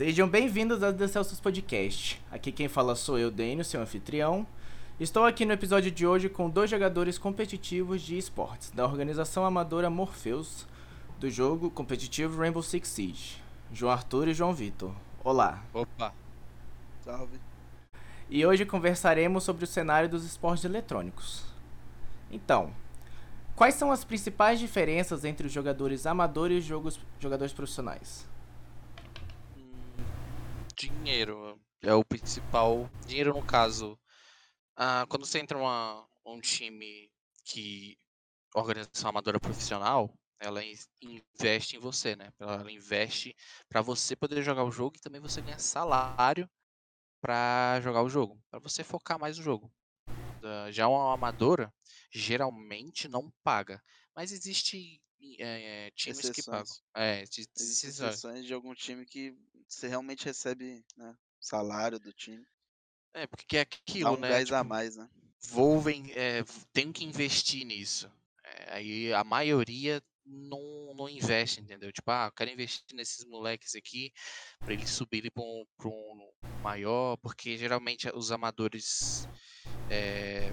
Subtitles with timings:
[0.00, 2.18] Sejam bem-vindos ao The Celsius Podcast.
[2.32, 4.46] Aqui quem fala sou eu, Dênio, seu anfitrião.
[4.98, 9.90] Estou aqui no episódio de hoje com dois jogadores competitivos de esportes, da organização amadora
[9.90, 10.66] Morpheus,
[11.18, 13.42] do jogo competitivo Rainbow Six Siege,
[13.74, 14.94] João Arthur e João Vitor.
[15.22, 15.62] Olá.
[15.74, 16.14] Opa.
[17.04, 17.38] Salve.
[18.30, 21.44] E hoje conversaremos sobre o cenário dos esportes eletrônicos.
[22.30, 22.70] Então,
[23.54, 28.29] quais são as principais diferenças entre os jogadores amadores e jogos, jogadores profissionais?
[30.80, 32.88] Dinheiro é o principal.
[33.06, 33.98] Dinheiro no caso.
[34.74, 37.12] Ah, quando você entra numa um time
[37.44, 37.98] que
[38.54, 40.62] organização amadora profissional, ela
[41.02, 42.32] investe em você, né?
[42.40, 43.36] Ela investe
[43.68, 46.48] para você poder jogar o jogo e também você ganha salário
[47.20, 49.70] para jogar o jogo, para você focar mais no jogo.
[50.70, 51.70] Já uma amadora
[52.10, 53.82] geralmente não paga,
[54.16, 54.98] mas existe
[55.38, 56.72] é, times que pagam.
[56.96, 59.36] É, Existem exceções de algum time que
[59.70, 62.44] você realmente recebe né, salário do time.
[63.14, 64.28] É, porque é aquilo, Dá um né?
[64.28, 65.08] gás tipo, a mais, né?
[65.42, 65.82] vou
[66.14, 68.10] é, tenho que investir nisso.
[68.44, 71.92] É, aí a maioria não, não investe, entendeu?
[71.92, 74.12] Tipo, ah, eu quero investir nesses moleques aqui
[74.64, 76.30] para eles subirem para um, pra um
[76.62, 79.26] maior, porque geralmente os amadores
[79.88, 80.52] é,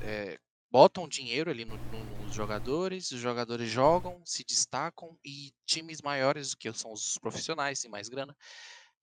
[0.00, 0.38] é,
[0.70, 6.54] botam dinheiro ali no- no- nos jogadores, os jogadores jogam, se destacam e times maiores,
[6.54, 8.36] que são os profissionais, tem mais grana,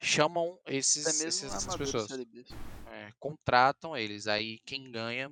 [0.01, 2.19] chamam esses, mesmo esses- essas pessoas
[2.87, 4.27] é, contratam eles.
[4.27, 5.31] Aí quem ganha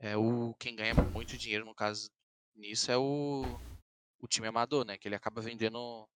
[0.00, 2.10] é o quem ganha muito dinheiro no caso
[2.56, 3.60] nisso é o
[4.20, 4.98] o time amador, né?
[4.98, 6.08] Que ele acaba vendendo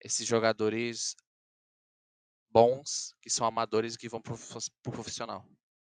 [0.00, 1.16] esses jogadores
[2.50, 4.36] bons que são amadores e que vão pro,
[4.82, 5.44] pro profissional.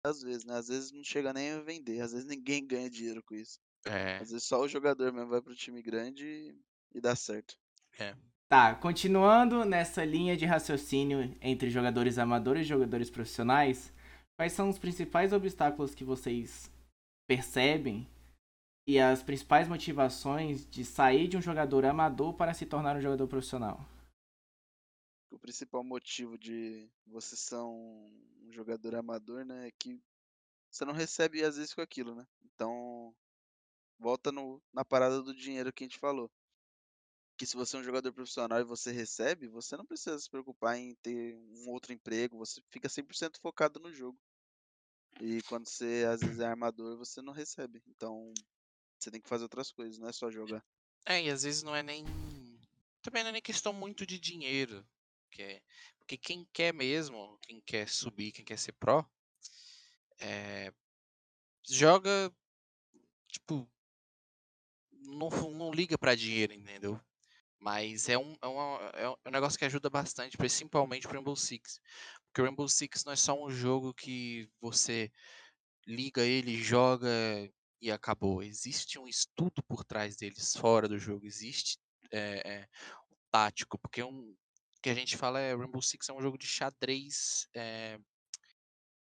[0.05, 0.57] Às vezes, né?
[0.59, 2.01] Às vezes não chega nem a vender.
[2.03, 3.59] Às vezes ninguém ganha dinheiro com isso.
[3.85, 7.59] É, Às vezes só o jogador mesmo vai pro time grande e, e dá certo.
[8.49, 13.93] Tá, continuando nessa linha de raciocínio entre jogadores amadores e jogadores profissionais,
[14.37, 16.71] quais são os principais obstáculos que vocês
[17.29, 18.09] percebem
[18.87, 23.29] e as principais motivações de sair de um jogador amador para se tornar um jogador
[23.29, 23.87] profissional?
[25.31, 30.03] O principal motivo de você ser um um jogador amador, né, é que
[30.71, 32.27] você não recebe às vezes com aquilo, né?
[32.45, 33.15] Então,
[34.01, 36.31] volta no, na parada do dinheiro que a gente falou.
[37.37, 40.77] Que se você é um jogador profissional e você recebe, você não precisa se preocupar
[40.77, 44.19] em ter um outro emprego, você fica 100% focado no jogo.
[45.21, 47.83] E quando você às vezes é armador, você não recebe.
[47.87, 48.33] Então,
[48.99, 50.65] você tem que fazer outras coisas, não é só jogar.
[51.07, 52.05] é, e às vezes não é nem
[53.03, 54.87] também não é nem questão muito de dinheiro,
[55.31, 55.63] que é
[55.99, 59.09] porque quem quer mesmo, quem quer subir, quem quer ser pró,
[60.19, 60.73] é,
[61.67, 62.35] joga
[63.29, 63.69] tipo
[65.11, 67.01] não, não liga pra dinheiro, entendeu?
[67.59, 71.15] Mas é um, é, uma- é um é um negócio que ajuda bastante, principalmente pro
[71.17, 71.81] Rainbow Six.
[72.27, 75.11] Porque o Rainbow Six não é só um jogo que você
[75.87, 77.09] liga ele, joga
[77.81, 78.43] e acabou.
[78.43, 81.27] Existe um estudo por trás deles, fora do jogo.
[81.27, 81.79] Existe
[82.13, 82.69] é, é,
[83.11, 84.37] o tático, porque um
[84.83, 87.99] que a gente fala é Rainbow Six é um jogo de xadrez é,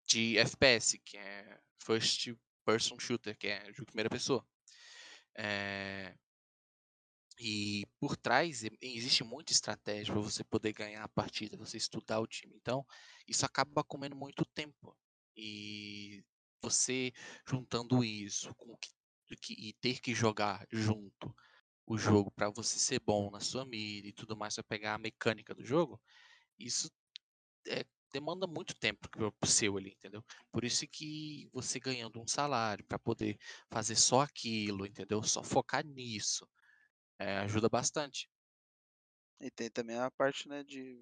[0.07, 2.29] de FPS, que é First
[2.65, 4.45] Person Shooter, que é jogo de primeira pessoa.
[5.37, 6.15] É,
[7.37, 12.27] e por trás existe muita estratégia para você poder ganhar a partida, você estudar o
[12.27, 12.55] time.
[12.55, 12.85] Então,
[13.27, 14.97] isso acaba comendo muito tempo.
[15.35, 16.23] E
[16.61, 17.11] você
[17.47, 21.35] juntando isso com que- e ter que jogar junto
[21.85, 24.97] o jogo para você ser bom na sua mira e tudo mais, para pegar a
[24.99, 26.01] mecânica do jogo,
[26.59, 26.91] isso
[27.67, 27.85] é,
[28.15, 29.09] demanda muito tempo
[29.45, 30.23] seu ali, entendeu?
[30.51, 33.37] Por isso que você ganhando um salário para poder
[33.69, 35.21] fazer só aquilo, entendeu?
[35.23, 36.47] Só focar nisso
[37.19, 38.29] é, ajuda bastante.
[39.39, 40.97] E tem também a parte, né, de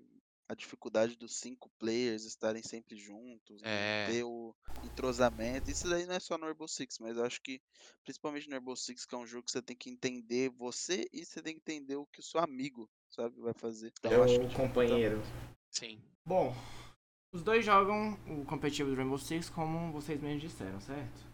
[0.50, 4.06] a dificuldade dos cinco players estarem sempre juntos, né, É.
[4.06, 4.54] ter o
[4.84, 5.72] entrosamento.
[5.72, 7.62] Isso daí não é só no Rainbow Six, mas eu acho que
[8.04, 11.26] principalmente no Rainbow Six, que é um jogo que você tem que entender você e
[11.26, 13.92] você tem que entender o que o seu amigo, sabe, vai fazer.
[13.98, 15.00] Então, eu acho que dificulta companheiro.
[15.00, 15.34] muito.
[15.72, 16.02] Sim.
[16.26, 16.54] Bom,
[17.34, 21.34] os dois jogam o competitivo do Rainbow Six como vocês mesmos disseram, certo?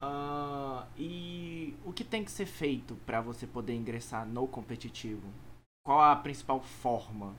[0.00, 5.32] Ah, e o que tem que ser feito para você poder ingressar no competitivo?
[5.84, 7.36] Qual a principal forma?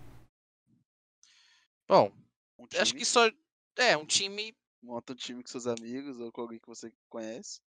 [1.88, 2.12] Bom,
[2.58, 3.30] Um acho que só
[3.78, 7.62] é um time monta um time com seus amigos ou com alguém que você conhece.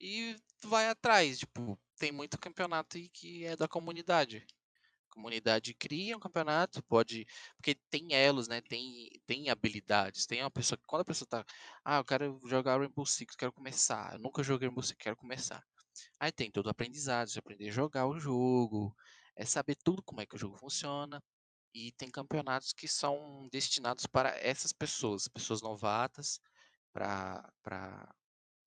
[0.00, 1.38] e vai atrás.
[1.40, 4.46] Tipo, tem muito campeonato aí que é da comunidade.
[5.16, 7.26] Comunidade cria um campeonato, pode.
[7.56, 8.60] Porque tem elos, né?
[8.60, 10.26] Tem, tem habilidades.
[10.26, 11.44] Tem uma pessoa que quando a pessoa tá.
[11.82, 14.12] Ah, eu quero jogar Rainbow Six, quero começar.
[14.12, 15.64] Eu nunca joguei Rainbow Six, quero começar.
[16.20, 18.94] Aí tem todo o aprendizado, de aprender a jogar o jogo,
[19.34, 21.22] é saber tudo como é que o jogo funciona.
[21.72, 26.40] E tem campeonatos que são destinados para essas pessoas, pessoas novatas,
[26.92, 27.50] para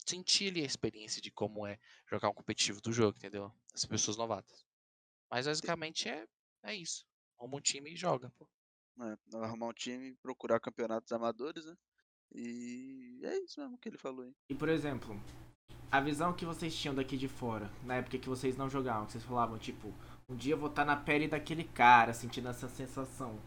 [0.04, 1.78] sentir ali a experiência de como é
[2.10, 3.54] jogar um competitivo do jogo, entendeu?
[3.72, 4.66] As pessoas novatas.
[5.30, 6.26] Mas basicamente é,
[6.64, 7.06] é isso.
[7.40, 8.48] Arruma um time e joga, pô.
[9.02, 11.76] É, arrumar um time, procurar campeonatos amadores, né?
[12.34, 14.34] E é isso mesmo que ele falou aí.
[14.50, 15.20] E por exemplo,
[15.92, 19.14] a visão que vocês tinham daqui de fora, na época que vocês não jogavam, que
[19.14, 19.94] vocês falavam, tipo,
[20.28, 23.40] um dia eu vou estar na pele daquele cara, sentindo essa sensação.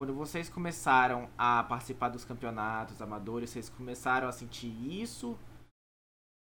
[0.00, 5.38] Quando vocês começaram a participar dos campeonatos amadores, vocês começaram a sentir isso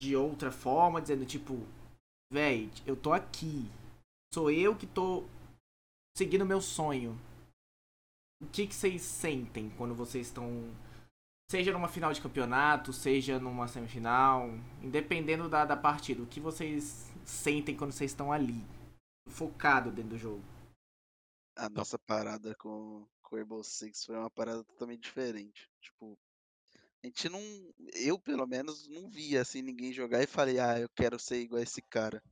[0.01, 1.67] de outra forma, dizendo tipo,
[2.33, 3.69] véi, eu tô aqui.
[4.33, 5.25] Sou eu que tô
[6.17, 7.19] seguindo meu sonho.
[8.41, 10.75] O que, que vocês sentem quando vocês estão
[11.51, 14.49] seja numa final de campeonato, seja numa semifinal,
[14.83, 18.65] independendo da, da partida, o que vocês sentem quando vocês estão ali,
[19.29, 20.43] focado dentro do jogo?
[21.55, 25.69] A nossa parada com, com o Rainbow Six foi uma parada totalmente diferente.
[25.79, 26.19] Tipo,
[27.03, 27.41] a gente não.
[27.95, 31.61] Eu, pelo menos, não via assim ninguém jogar e falei, ah, eu quero ser igual
[31.61, 32.23] a esse cara.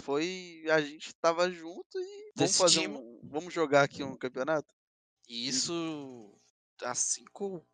[0.00, 0.64] Foi.
[0.70, 4.72] A gente tava junto e vamos fazer um, Vamos jogar aqui um campeonato?
[5.28, 6.34] E isso
[6.82, 7.64] há cinco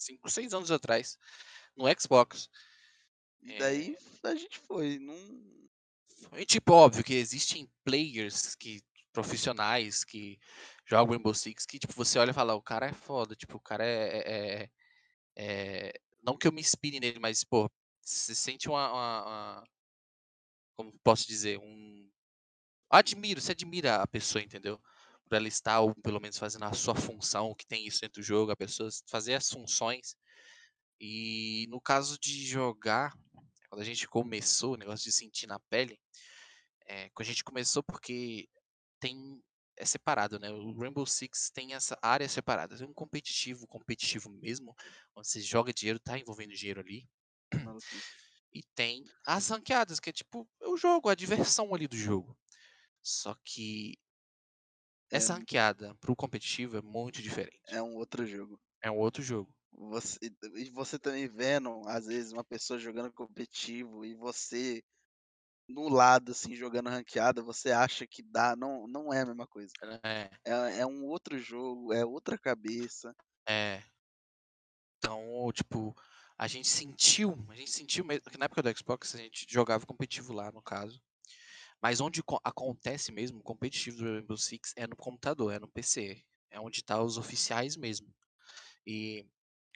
[0.00, 1.18] 5, 6 anos atrás,
[1.76, 2.48] no Xbox.
[3.42, 4.28] E daí é...
[4.28, 4.98] a gente foi.
[4.98, 5.14] Não...
[6.28, 8.82] Foi tipo, óbvio que existem players que
[9.12, 10.38] profissionais que
[10.86, 13.60] jogam Rainbow Six que tipo, você olha e fala, o cara é foda, tipo, o
[13.60, 14.70] cara é, é, é,
[15.36, 15.92] é...
[16.22, 17.70] Não que eu me inspire nele, mas, pô,
[18.00, 19.64] você sente uma, uma, uma...
[20.80, 21.58] Como posso dizer?
[21.58, 22.08] Um.
[22.88, 24.80] Admiro, você admira a pessoa, entendeu?
[25.30, 28.26] por ela estar, ou pelo menos fazendo a sua função, que tem isso dentro do
[28.26, 30.16] jogo, a pessoa fazer as funções.
[31.00, 33.16] E no caso de jogar,
[33.68, 35.96] quando a gente começou, o negócio de sentir na pele,
[36.86, 38.48] é, quando a gente começou porque
[38.98, 39.40] tem
[39.76, 40.50] é separado, né?
[40.50, 42.76] O Rainbow Six tem essa área separada.
[42.76, 44.74] Tem um competitivo, competitivo mesmo,
[45.16, 47.08] onde você joga dinheiro, tá envolvendo dinheiro ali.
[48.52, 52.36] E tem as ranqueadas, que é tipo é o jogo, a diversão ali do jogo.
[53.02, 53.96] Só que
[55.10, 55.36] essa é.
[55.36, 57.60] ranqueada pro competitivo é muito diferente.
[57.68, 58.60] É um outro jogo.
[58.82, 59.52] É um outro jogo.
[59.72, 60.18] Você,
[60.56, 64.82] e você também vendo, às vezes, uma pessoa jogando competitivo e você
[65.68, 68.56] no lado, assim, jogando ranqueada, você acha que dá.
[68.56, 69.72] Não, não é a mesma coisa.
[70.02, 70.30] É.
[70.44, 70.78] é.
[70.80, 73.14] É um outro jogo, é outra cabeça.
[73.48, 73.82] É.
[74.98, 75.96] Então, tipo,
[76.40, 79.84] a gente sentiu, a gente sentiu mesmo, que na época do Xbox a gente jogava
[79.84, 80.98] competitivo lá, no caso.
[81.82, 86.24] Mas onde acontece mesmo o competitivo do Rainbow Six é no computador, é no PC.
[86.48, 88.10] É onde tá os oficiais mesmo.
[88.86, 89.26] E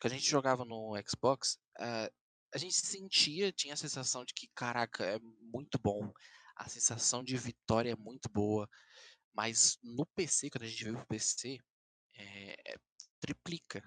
[0.00, 2.10] quando a gente jogava no Xbox, uh,
[2.54, 6.10] a gente sentia, tinha a sensação de que, caraca, é muito bom.
[6.56, 8.66] A sensação de vitória é muito boa.
[9.34, 11.58] Mas no PC, quando a gente veio pro PC,
[12.14, 12.76] é, é,
[13.20, 13.84] triplica,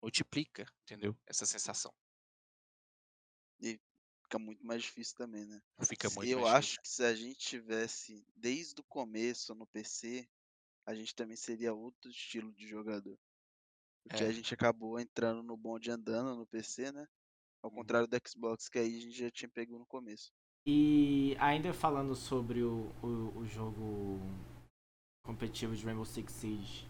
[0.00, 1.18] multiplica, entendeu?
[1.26, 1.92] Essa sensação.
[3.60, 3.78] E
[4.22, 5.60] fica muito mais difícil também, né?
[5.84, 6.82] Fica muito Eu acho difícil.
[6.82, 10.28] que se a gente tivesse desde o começo no PC,
[10.86, 13.18] a gente também seria outro estilo de jogador.
[14.04, 14.26] Porque É.
[14.28, 17.06] a gente acabou entrando no bonde andando no PC, né?
[17.62, 17.76] Ao Uhum.
[17.76, 20.32] contrário do Xbox, que aí a gente já tinha pego no começo.
[20.66, 24.18] E ainda falando sobre o, o, o jogo
[25.24, 26.88] competitivo de Rainbow Six Siege,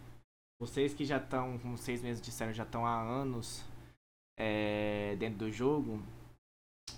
[0.60, 3.64] vocês que já estão, como vocês mesmos disseram, já estão há anos
[4.38, 6.00] é, dentro do jogo,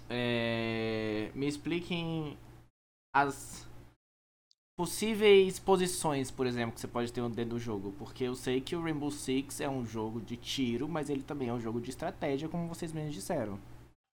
[0.08, 2.38] é, me expliquem
[3.14, 3.66] as
[4.76, 7.92] possíveis posições, por exemplo, que você pode ter dentro do jogo.
[7.99, 11.49] Porque eu sei que o Rainbow Six é um jogo de tiro, mas ele também
[11.49, 13.61] é um jogo de estratégia, como vocês mesmos disseram.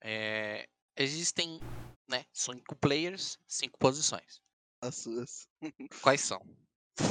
[0.01, 1.59] É, existem,
[2.07, 4.41] né, cinco players, cinco posições.
[4.81, 5.47] As suas.
[6.01, 6.41] Quais são?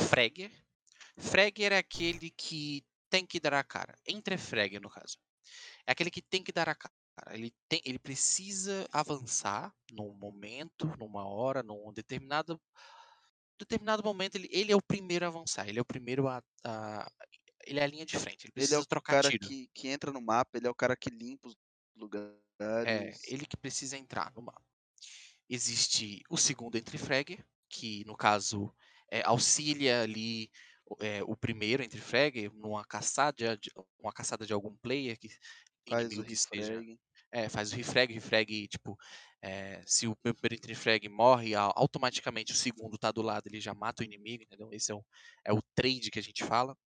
[0.08, 0.50] Fragger.
[1.16, 3.98] Fragger é aquele que tem que dar a cara.
[4.06, 5.18] Entre Fragger, no caso.
[5.86, 6.94] É aquele que tem que dar a cara.
[7.30, 12.60] Ele, tem, ele precisa avançar num momento, numa hora, num determinado
[13.58, 14.36] determinado momento.
[14.36, 15.68] Ele, ele é o primeiro a avançar.
[15.68, 17.10] Ele é o primeiro a, a
[17.66, 18.46] ele é a linha de frente.
[18.46, 19.48] Ele Ele é precisa o trocar cara tiro.
[19.48, 21.56] que, que entra no mapa, ele é o cara que limpa os
[22.84, 23.20] É, lugares.
[23.24, 24.62] ele que precisa entrar no mapa.
[25.48, 28.74] Existe o segundo entre fragger, que no caso
[29.10, 30.50] é, auxilia ali
[31.00, 35.28] é, o primeiro entre fragger numa caçada de, uma caçada de algum player que
[35.88, 36.98] faz o refrag.
[37.32, 38.96] É, faz o refrag, refrag, tipo,
[39.42, 43.74] é, se o meu primeiro refrag morre, automaticamente o segundo tá do lado, ele já
[43.74, 44.68] mata o inimigo, entendeu?
[44.72, 45.04] Esse é o,
[45.44, 46.76] é o trade que a gente fala.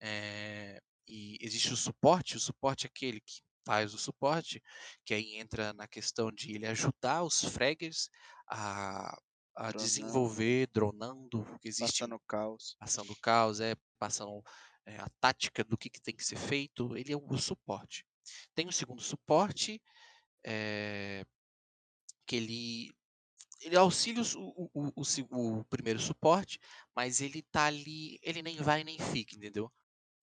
[0.00, 4.62] É, e existe o suporte, o suporte é aquele que faz o suporte,
[5.04, 8.08] que aí entra na questão de ele ajudar os fraggers
[8.48, 9.16] a,
[9.56, 9.76] a Dronando.
[9.84, 12.76] desenvolver, dronando, porque existe Passando caos.
[12.78, 14.42] passando caos, é, passando
[14.86, 18.04] é, a tática do que, que tem que ser feito, ele é o suporte.
[18.54, 19.80] Tem o segundo suporte,
[20.44, 21.24] é,
[22.26, 22.94] que ele,
[23.60, 26.58] ele auxilia o, o, o, o, primeiro suporte,
[26.94, 29.72] mas ele tá ali, ele nem vai nem fica, entendeu?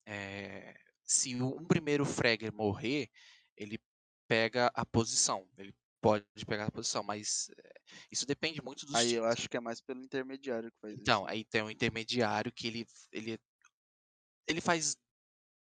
[0.05, 3.09] É, se um primeiro fragger morrer,
[3.55, 3.79] ele
[4.27, 7.81] pega a posição, ele pode pegar a posição, mas eh,
[8.12, 11.24] isso depende muito dos Aí eu acho que é mais pelo intermediário que faz então,
[11.24, 11.31] isso.
[11.31, 13.39] aí tem um intermediário que ele, ele,
[14.47, 14.95] ele faz.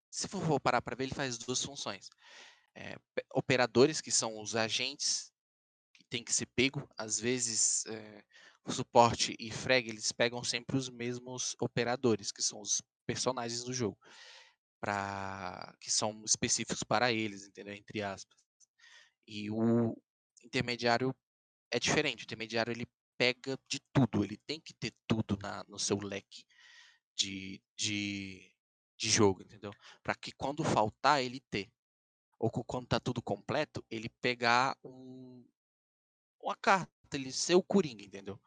[0.09, 2.09] Se for parar para ver, ele faz duas funções.
[2.75, 2.97] É,
[3.33, 5.31] operadores, que são os agentes
[5.93, 6.87] que tem que ser pego.
[6.97, 8.23] Às vezes, é,
[8.65, 13.73] o suporte e frag, eles pegam sempre os mesmos operadores, que são os personagens do
[13.73, 13.97] jogo.
[14.81, 17.73] Pra, que são específicos para eles, entendeu?
[17.73, 18.37] Entre aspas.
[19.27, 19.95] E o
[20.43, 21.13] intermediário
[21.71, 22.21] é diferente.
[22.21, 22.87] O intermediário ele
[23.17, 26.45] pega de tudo, ele tem que ter tudo na, no seu leque
[27.17, 28.49] de, de,
[28.99, 29.71] de jogo, entendeu?
[30.03, 31.71] Para que quando faltar ele ter.
[32.37, 35.43] Ou quando tá tudo completo, ele pegar um,
[36.41, 38.39] uma carta, ele ser o Coringa, entendeu?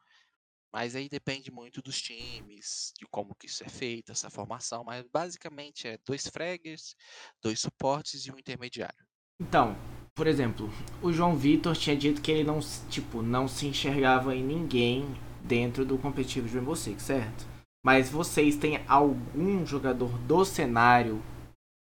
[0.71, 4.83] Mas aí depende muito dos times, de como que isso é feito, essa formação.
[4.83, 6.95] Mas basicamente é dois fraggers,
[7.41, 9.05] dois suportes e um intermediário.
[9.39, 9.75] Então,
[10.15, 10.69] por exemplo,
[11.01, 15.05] o João Vitor tinha dito que ele não, tipo, não se enxergava em ninguém
[15.43, 17.52] dentro do competitivo de Rainbow Six, certo?
[17.85, 21.21] Mas vocês têm algum jogador do cenário,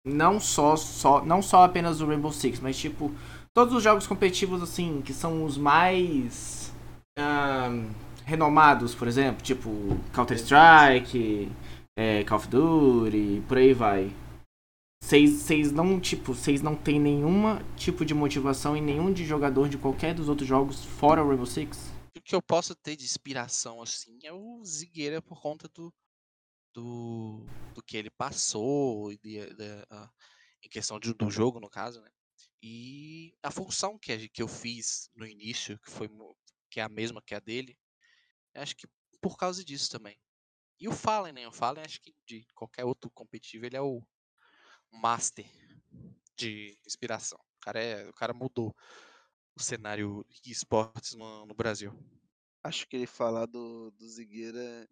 [0.07, 3.12] não só, só, não só apenas o Rainbow Six, mas tipo,
[3.52, 6.73] todos os jogos competitivos assim, que são os mais
[8.25, 9.71] renomados, por exemplo, tipo
[10.12, 11.50] Counter-Strike,
[11.99, 14.12] é, Call of Duty, por aí vai.
[15.02, 19.78] Vocês não, tipo, vocês não tem nenhuma tipo de motivação em nenhum de jogador de
[19.78, 21.98] qualquer dos outros jogos fora o Rainbow Six?
[22.17, 25.95] O que eu posso ter de inspiração, assim, é o Zigueira por conta do,
[26.75, 29.87] do, do que ele passou, de, de, de,
[30.62, 32.11] em questão de, do jogo, no caso, né?
[32.62, 36.09] E a função que, que eu fiz no início, que foi
[36.71, 37.79] que é a mesma que a dele,
[38.55, 38.88] acho que
[39.21, 40.19] por causa disso também.
[40.81, 41.47] E o Fallen, né?
[41.47, 44.03] O Fallen, acho que de qualquer outro competitivo, ele é o
[44.91, 45.47] master
[46.37, 47.38] de inspiração.
[47.57, 48.75] O cara, é, o cara mudou
[49.59, 51.93] o cenário de esportes no, no Brasil.
[52.62, 54.88] Acho que ele falar do, do Zigueira,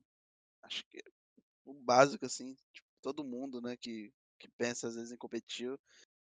[0.62, 1.02] acho que é
[1.64, 5.78] o básico, assim, tipo, todo mundo, né, que, que pensa às vezes em competir,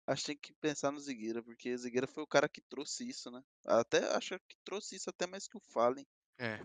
[0.08, 3.08] acho que tem que pensar no Zigueira, porque o Zigueira foi o cara que trouxe
[3.08, 3.42] isso, né?
[3.66, 6.06] Até acho que trouxe isso até mais que o Fallen.
[6.38, 6.60] É.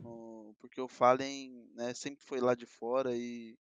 [0.58, 3.56] Porque o Fallen né, sempre foi lá de fora e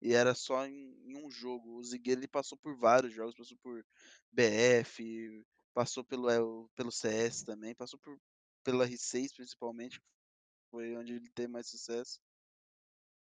[0.00, 1.76] e era só em, em um jogo.
[1.76, 3.84] O Zigueira ele passou por vários jogos, passou por
[4.32, 5.44] BF,
[5.78, 6.38] passou pelo, é,
[6.74, 8.18] pelo CS também, passou por,
[8.64, 10.02] pelo R6 principalmente,
[10.72, 12.20] foi onde ele teve mais sucesso.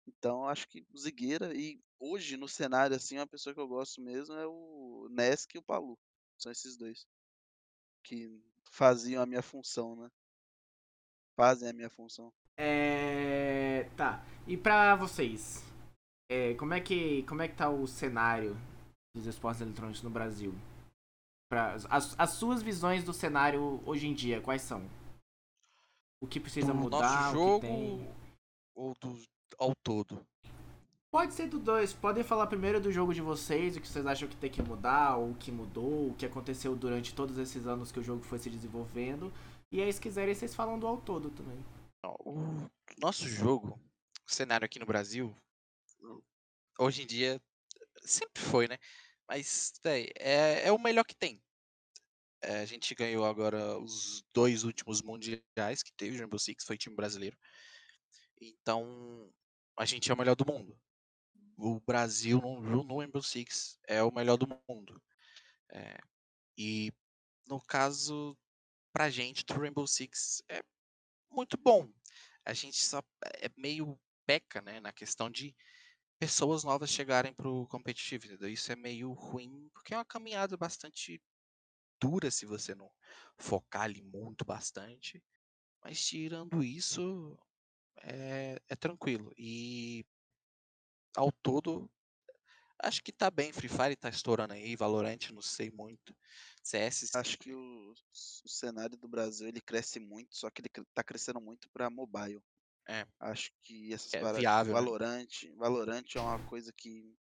[0.04, 4.00] Então acho que o Zigueira, e hoje no cenário assim, uma pessoa que eu gosto
[4.00, 5.96] mesmo é o Nesk e o Palu.
[6.36, 7.06] São esses dois.
[8.02, 8.42] Que
[8.72, 10.10] faziam a minha função, né?
[11.36, 12.32] Fazem a minha função.
[12.56, 13.88] É.
[13.96, 14.26] Tá.
[14.48, 15.62] E pra vocês?
[16.28, 18.56] É, como, é que, como é que tá o cenário
[19.14, 20.52] dos esportes eletrônicos no Brasil?
[21.50, 24.88] Pra, as, as suas visões do cenário hoje em dia, quais são?
[26.22, 27.00] O que precisa do mudar?
[27.00, 27.66] Nosso jogo
[28.72, 29.20] ou do,
[29.58, 30.24] ao todo?
[31.10, 31.92] Pode ser do dois.
[31.92, 35.16] Podem falar primeiro do jogo de vocês, o que vocês acham que tem que mudar,
[35.16, 38.38] ou o que mudou, o que aconteceu durante todos esses anos que o jogo foi
[38.38, 39.32] se desenvolvendo.
[39.72, 41.58] E aí, se quiserem, vocês falam do ao todo também.
[42.24, 43.76] O nosso jogo,
[44.24, 45.34] o cenário aqui no Brasil,
[46.78, 47.42] hoje em dia
[48.02, 48.78] sempre foi, né?
[49.30, 51.40] Mas véi, é, é o melhor que tem.
[52.42, 56.76] É, a gente ganhou agora os dois últimos mundiais que teve, o Rainbow Six foi
[56.76, 57.38] time brasileiro.
[58.40, 59.32] Então,
[59.78, 60.76] a gente é o melhor do mundo.
[61.56, 65.00] O Brasil no, no Rainbow Six é o melhor do mundo.
[65.70, 65.96] É,
[66.58, 66.92] e
[67.46, 68.36] no caso,
[68.92, 70.60] pra gente, do Rainbow Six é
[71.30, 71.88] muito bom.
[72.44, 73.00] A gente só
[73.36, 73.96] é meio
[74.26, 75.54] peca, né, na questão de
[76.20, 78.50] pessoas novas chegarem pro competitivo, entendeu?
[78.50, 81.20] Isso é meio ruim, porque é uma caminhada bastante
[81.98, 82.90] dura se você não
[83.38, 85.24] focar ali muito bastante.
[85.82, 87.38] Mas tirando isso,
[88.02, 89.32] é, é tranquilo.
[89.38, 90.04] E
[91.16, 91.90] ao todo,
[92.82, 93.50] acho que tá bem.
[93.50, 96.14] Free Fire tá estourando aí, Valorant, não sei muito.
[96.62, 97.16] CS.
[97.16, 101.40] Acho que o, o cenário do Brasil ele cresce muito, só que ele tá crescendo
[101.40, 102.42] muito para mobile.
[102.90, 103.06] É.
[103.20, 104.40] Acho que essas É paradas.
[104.40, 104.80] viável, né?
[104.80, 107.16] Valorant, Valorant é uma coisa que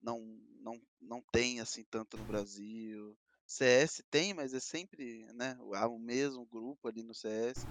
[0.00, 0.20] não,
[0.60, 3.18] não, não tem assim tanto no Brasil.
[3.46, 7.66] CS tem, mas é sempre né, o mesmo grupo ali no CS.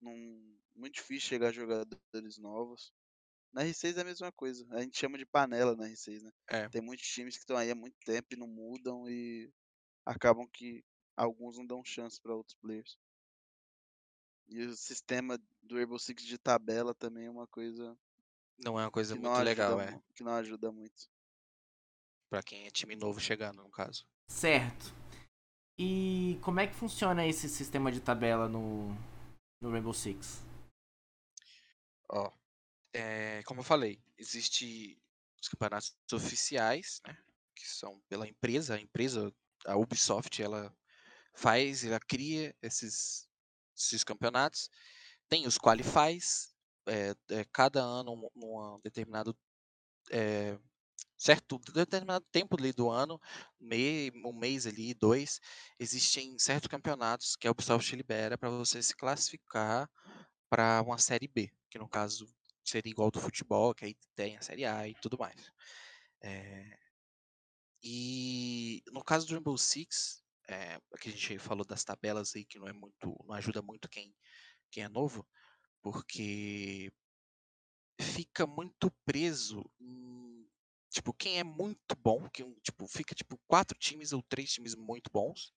[0.00, 0.14] Não,
[0.74, 2.92] muito difícil chegar jogadores novos.
[3.52, 4.66] Na R6 é a mesma coisa.
[4.70, 6.30] A gente chama de panela na R6, né?
[6.48, 6.68] É.
[6.68, 9.50] Tem muitos times que estão aí há muito tempo e não mudam e
[10.04, 10.84] acabam que
[11.16, 12.98] alguns não dão chance para outros players.
[14.48, 17.96] E o sistema do Rainbow Six de tabela também é uma coisa
[18.58, 20.00] Não é uma coisa muito legal, é.
[20.14, 21.10] que não ajuda muito.
[22.30, 24.06] Pra quem é time novo chegando, no caso.
[24.28, 24.94] Certo.
[25.78, 28.88] E como é que funciona esse sistema de tabela no,
[29.60, 30.42] no Rainbow Six?
[32.08, 32.32] Ó,
[32.92, 34.98] é, como eu falei, existe
[35.40, 37.16] os campeonatos oficiais, né?
[37.54, 39.32] Que são pela empresa, a empresa,
[39.66, 40.74] a Ubisoft, ela
[41.34, 43.28] faz, ela cria esses,
[43.76, 44.70] esses campeonatos.
[45.28, 46.54] Tem os qualifies,
[46.88, 49.36] é, é, cada ano um, num determinado
[50.10, 50.58] é,
[51.18, 53.20] certo determinado tempo ali do ano,
[53.58, 55.40] mei, um mês ali, dois,
[55.78, 59.90] existem certos campeonatos que a Ubisoft libera para você se classificar
[60.48, 62.28] para uma série B, que no caso
[62.64, 65.52] seria igual do futebol, que aí tem a série A e tudo mais.
[67.82, 72.58] E no caso do Rainbow Six, é, que a gente falou das tabelas aí que
[72.58, 74.14] não é muito, não ajuda muito quem,
[74.70, 75.26] quem é novo,
[75.82, 76.92] porque
[78.00, 80.46] fica muito preso em,
[80.90, 85.10] tipo, quem é muito bom, que tipo, fica tipo quatro times ou três times muito
[85.12, 85.52] bons.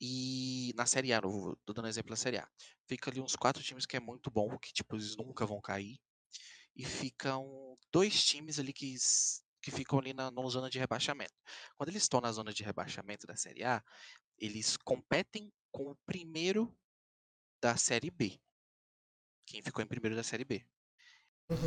[0.00, 2.48] E na Série A, eu tô dando exemplo da Série A.
[2.88, 6.00] Fica ali uns quatro times que é muito bom, que tipo, eles nunca vão cair.
[6.74, 8.94] E ficam dois times ali que,
[9.60, 11.34] que ficam ali na, na zona de rebaixamento.
[11.76, 13.82] Quando eles estão na zona de rebaixamento da Série A,
[14.38, 16.74] eles competem com o primeiro
[17.60, 18.40] da Série B.
[19.46, 20.64] Quem ficou em primeiro da Série B.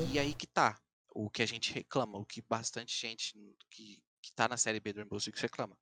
[0.07, 0.81] E aí que tá.
[1.15, 3.33] O que a gente reclama, o que bastante gente
[3.69, 5.77] que, que tá na série B do Rainbow Six reclama.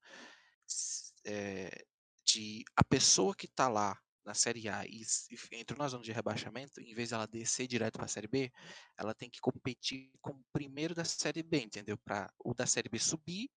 [1.26, 1.86] É,
[2.26, 6.12] de a pessoa que tá lá na série A e, e entrou na zona de
[6.12, 8.52] rebaixamento, em vez dela descer direto pra série B,
[8.98, 11.98] ela tem que competir com o primeiro da série B, entendeu?
[11.98, 13.50] Pra o da série B subir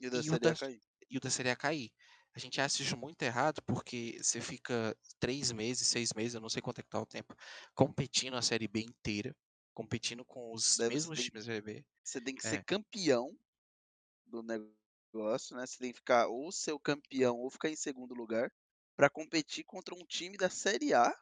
[0.00, 0.80] E o da E o série A da- cair.
[1.10, 1.92] e o da série A cair.
[2.38, 6.48] A gente acha isso muito errado porque você fica três meses, seis meses, eu não
[6.48, 7.34] sei quanto é que tá o tempo,
[7.74, 9.34] competindo a série B inteira,
[9.74, 11.84] competindo com os Daí você mesmos times da série B.
[12.04, 12.62] Você tem que É.
[12.62, 13.38] ser campeão
[14.26, 15.66] do negócio, né?
[15.66, 18.52] Você tem que ficar ou ser o campeão ou ficar em segundo lugar
[18.96, 21.14] para competir contra um time da Série A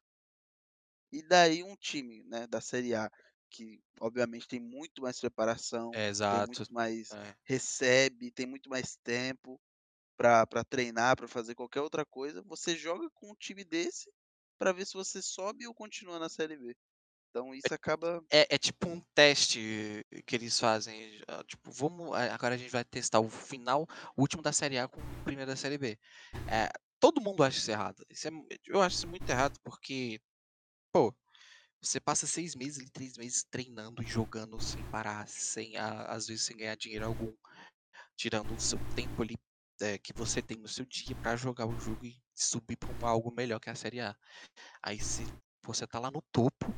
[1.13, 3.11] e daí um time, né, da Série A
[3.51, 6.43] que obviamente tem muito mais preparação, É, exato.
[6.43, 7.37] muito mais É.
[7.45, 9.61] recebe, tem muito mais tempo
[10.17, 12.43] para treinar, para fazer qualquer outra coisa.
[12.45, 14.11] Você joga com um time desse
[14.59, 16.75] para ver se você sobe ou continua na Série B.
[17.31, 21.21] Então isso acaba É, é tipo um teste que eles fazem.
[21.47, 22.13] Tipo, vamos.
[22.17, 25.51] Agora a gente vai testar o final, o último da série A com o primeiro
[25.51, 25.99] da série B.
[26.51, 26.69] É,
[27.01, 28.05] todo mundo acha isso errado.
[28.11, 28.31] Isso é
[28.67, 30.21] eu acho isso muito errado porque,
[30.93, 31.15] pô,
[31.83, 36.57] você passa seis meses, três meses treinando e jogando sem parar, sem, às vezes sem
[36.57, 37.35] ganhar dinheiro algum,
[38.17, 39.37] tirando o seu tempo ali
[39.81, 43.07] é, que você tem no seu dia pra jogar o jogo e subir pra um-
[43.07, 44.17] algo melhor que a série A.
[44.83, 45.27] Aí se
[45.65, 46.77] você tá lá no topo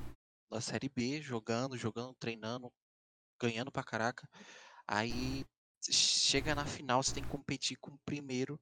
[0.51, 2.73] da série B, jogando, jogando, treinando,
[3.41, 4.29] ganhando pra caraca.
[4.87, 5.45] Aí
[5.91, 8.61] chega na final, você tem que competir com o primeiro,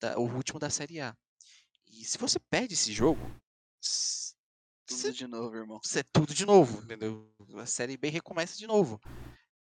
[0.00, 1.16] da- o último da série A.
[1.86, 3.20] E se você perde esse jogo,
[4.86, 5.80] tudo você de novo, irmão.
[5.82, 7.34] você é tudo de novo, entendeu?
[7.58, 9.00] A série B recomeça de novo,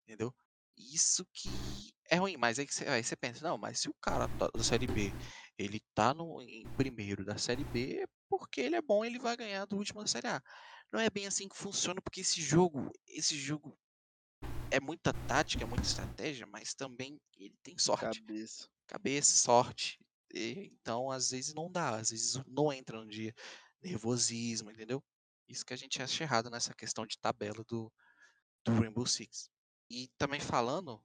[0.05, 0.33] entendeu?
[0.77, 4.27] Isso que é ruim, mas aí você, aí você pensa, não, mas se o cara
[4.33, 5.15] da, da série B,
[5.57, 9.35] ele tá no, em primeiro da série B, é porque ele é bom, ele vai
[9.35, 10.41] ganhar do último da série A.
[10.91, 13.77] Não é bem assim que funciona, porque esse jogo, esse jogo
[14.71, 18.69] é muita tática, é muita estratégia, mas também ele tem sorte Cabeça.
[18.87, 19.99] cabeça, sorte.
[20.33, 23.33] E, então, às vezes não dá, às vezes não entra no dia.
[23.81, 25.03] Nervosismo, entendeu?
[25.47, 27.91] Isso que a gente acha errado nessa questão de tabela do,
[28.65, 29.49] do Rainbow Six.
[29.89, 31.03] E também falando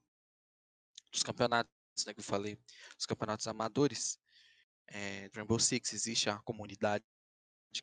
[1.12, 1.72] dos campeonatos,
[2.06, 2.58] né, que eu falei,
[2.98, 4.18] os campeonatos amadores
[4.88, 7.04] é, Rainbow Six, existe a comunidade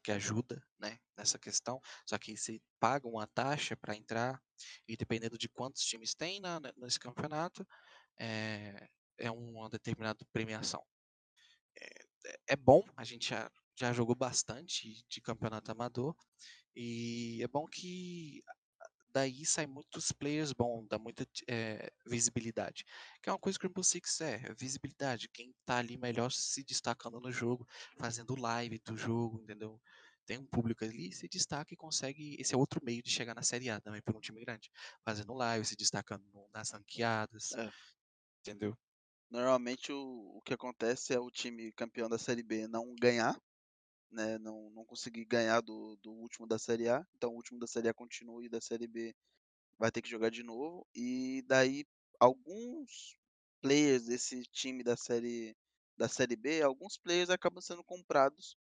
[0.03, 4.41] que ajuda né, nessa questão, só que você paga uma taxa para entrar,
[4.87, 7.65] e dependendo de quantos times tem na, na- nesse campeonato,
[8.19, 10.83] é, é uma determinada premiação.
[11.79, 11.85] É,
[12.31, 16.15] é- é bom, a gente já, já jogou bastante de campeonato amador,
[16.75, 18.43] e é bom que
[19.15, 22.83] daí sai muitos players bons, dá muita eh, visibilidade.
[23.23, 25.29] Que é uma coisa que o Rainbow Six é, é visibilidade.
[25.29, 27.65] Quem tá ali melhor se destacando no jogo,
[27.97, 29.81] fazendo live do jogo, entendeu?
[30.25, 32.35] Tem um público ali, se destaca e consegue.
[32.37, 34.69] Esse é outro meio de chegar na Série A também por um time grande.
[35.01, 37.53] Fazendo live, se destacando nas ranqueadas.
[37.53, 37.71] É.
[38.41, 38.77] Entendeu?
[39.29, 43.39] Normalmente o, o que acontece é o time campeão da Série B não ganhar
[44.11, 47.05] né, não, não conseguir ganhar do, do último da Série A.
[47.15, 49.15] Então o último da Série A continua e da Série B
[49.77, 50.87] vai ter que jogar de novo.
[50.93, 51.85] E daí
[52.19, 53.17] alguns
[53.61, 55.55] players desse time da série
[55.97, 58.57] da série B, alguns players acabam sendo comprados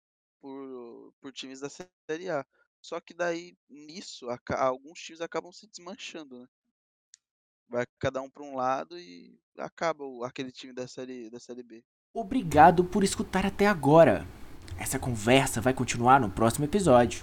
[0.41, 2.45] por, por times da série A.
[2.81, 6.49] Só que daí nisso alguns times acabam se desmanchando, né?
[7.69, 11.85] Vai cada um para um lado e acaba aquele time da série da série B.
[12.15, 14.27] Obrigado por escutar até agora.
[14.77, 17.23] Essa conversa vai continuar no próximo episódio.